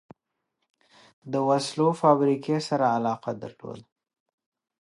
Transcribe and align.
د 1.31 1.33
وسلو 1.49 1.87
فابریکې 2.01 2.57
سره 2.67 2.85
علاقه 2.97 3.31
درلوده. 3.41 3.85